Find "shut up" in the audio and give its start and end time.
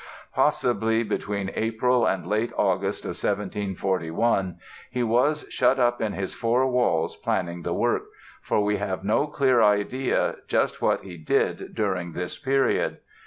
5.49-6.01